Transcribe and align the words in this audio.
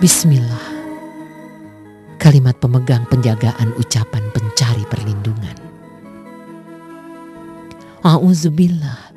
Bismillah. 0.00 0.80
Kalimat 2.16 2.56
pemegang 2.56 3.04
penjagaan 3.04 3.76
ucapan 3.76 4.32
pencari 4.32 4.80
perlindungan. 4.88 5.52
A'udzubillah. 8.00 9.12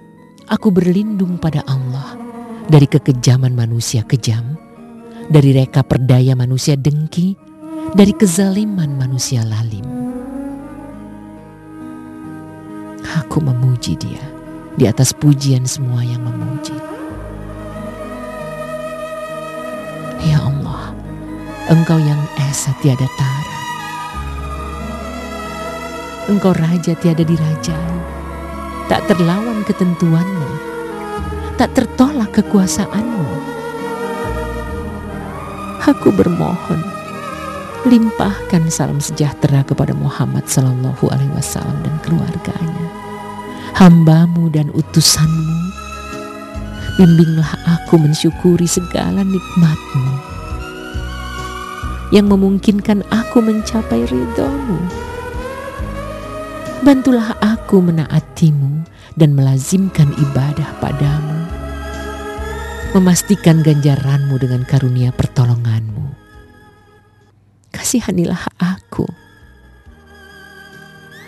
Aku 0.51 0.75
berlindung 0.75 1.39
pada 1.39 1.63
Allah 1.71 2.19
dari 2.67 2.83
kekejaman 2.83 3.55
manusia 3.55 4.03
kejam, 4.03 4.59
dari 5.31 5.55
reka 5.55 5.87
perdaya 5.87 6.35
manusia 6.35 6.75
dengki, 6.75 7.39
dari 7.95 8.11
kezaliman 8.11 8.99
manusia 8.99 9.47
lalim. 9.47 9.87
Aku 13.23 13.39
memuji 13.39 13.95
dia 13.95 14.23
di 14.75 14.83
atas 14.83 15.15
pujian 15.15 15.63
semua 15.63 16.03
yang 16.03 16.27
memuji. 16.27 16.92
Engkau 21.63 21.95
yang 21.95 22.19
esa 22.43 22.75
tiada 22.83 23.07
tara. 23.15 23.59
Engkau 26.27 26.51
raja 26.51 26.91
tiada 26.91 27.23
dirajai, 27.23 27.95
tak 28.91 29.07
terlawan 29.07 29.63
ketentuanmu, 29.63 30.49
tak 31.55 31.71
tertolak 31.71 32.35
kekuasaanmu. 32.35 33.27
Aku 35.87 36.11
bermohon, 36.11 36.83
limpahkan 37.87 38.67
salam 38.67 38.99
sejahtera 38.99 39.63
kepada 39.63 39.95
Muhammad 39.95 40.43
Sallallahu 40.43 41.15
Alaihi 41.15 41.31
Wasallam 41.31 41.79
dan 41.79 41.95
keluarganya, 42.03 42.87
hambamu 43.79 44.51
dan 44.51 44.67
utusanmu. 44.75 45.55
Bimbinglah 46.99 47.55
aku 47.71 47.95
mensyukuri 47.95 48.67
segala 48.67 49.23
nikmatmu 49.23 50.32
yang 52.13 52.29
memungkinkan 52.29 53.01
aku 53.09 53.41
mencapai 53.41 54.05
ridhomu. 54.05 54.77
Bantulah 56.85 57.33
aku 57.41 57.81
menaatimu 57.81 58.85
dan 59.17 59.33
melazimkan 59.33 60.13
ibadah 60.13 60.69
padamu. 60.77 61.49
Memastikan 62.93 63.65
ganjaranmu 63.65 64.37
dengan 64.37 64.61
karunia 64.69 65.09
pertolonganmu. 65.09 66.13
Kasihanilah 67.73 68.45
aku. 68.61 69.09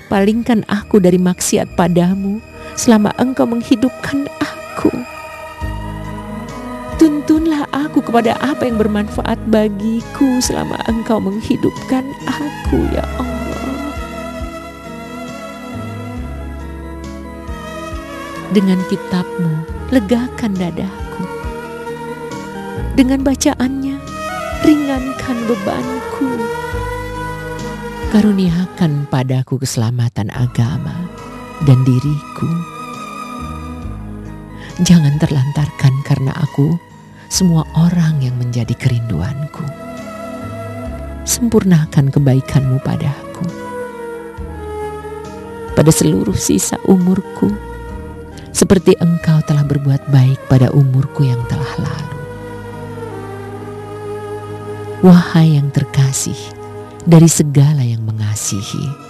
Palingkan 0.06 0.62
aku 0.70 1.02
dari 1.02 1.18
maksiat 1.18 1.74
padamu 1.74 2.38
selama 2.78 3.10
engkau 3.18 3.50
menghidupkan 3.50 4.30
aku. 4.38 5.15
Tuntunlah 6.96 7.68
aku 7.76 8.00
kepada 8.00 8.40
apa 8.40 8.64
yang 8.64 8.80
bermanfaat 8.80 9.36
bagiku 9.52 10.40
selama 10.40 10.80
engkau 10.88 11.20
menghidupkan 11.20 12.08
aku 12.24 12.80
ya 12.96 13.04
Allah. 13.20 13.64
Dengan 18.56 18.80
kitabmu, 18.88 19.54
legakan 19.92 20.56
dadaku. 20.56 21.24
Dengan 22.96 23.20
bacaannya, 23.28 24.00
ringankan 24.64 25.38
bebanku. 25.52 26.32
Karuniakan 28.16 29.12
padaku 29.12 29.60
keselamatan 29.60 30.32
agama 30.32 30.96
dan 31.68 31.84
diriku 31.84 32.48
Jangan 34.84 35.16
terlantarkan 35.16 36.04
karena 36.04 36.36
aku 36.36 36.76
semua 37.36 37.68
orang 37.76 38.24
yang 38.24 38.40
menjadi 38.40 38.72
kerinduanku. 38.80 39.68
Sempurnakan 41.28 42.08
kebaikanmu 42.08 42.80
padaku. 42.80 43.44
Pada 45.76 45.92
seluruh 45.92 46.40
sisa 46.40 46.80
umurku, 46.88 47.52
seperti 48.56 48.96
engkau 49.04 49.44
telah 49.44 49.68
berbuat 49.68 50.08
baik 50.16 50.48
pada 50.48 50.72
umurku 50.72 51.28
yang 51.28 51.44
telah 51.52 51.76
lalu. 51.76 52.20
Wahai 55.04 55.60
yang 55.60 55.68
terkasih 55.76 56.40
dari 57.04 57.28
segala 57.28 57.84
yang 57.84 58.00
mengasihi, 58.08 59.05